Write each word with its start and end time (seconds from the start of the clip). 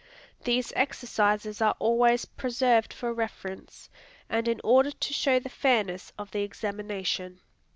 These 0.45 0.73
exercises 0.75 1.61
are 1.61 1.75
always 1.77 2.25
preserved 2.25 2.91
for 2.91 3.13
reference, 3.13 3.87
and 4.31 4.47
in 4.47 4.59
order 4.63 4.89
to 4.89 5.13
show 5.13 5.37
the 5.37 5.47
fairness 5.47 6.11
of 6.17 6.31
the 6.31 6.41
examination. 6.41 7.39